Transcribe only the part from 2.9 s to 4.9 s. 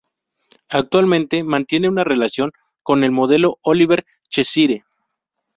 el modelo Oliver Cheshire.